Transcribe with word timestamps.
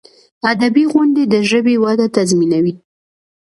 ادبي 0.51 0.83
غونډي 0.91 1.23
د 1.33 1.35
ژبي 1.49 1.75
وده 1.83 2.07
تضمینوي. 2.15 2.73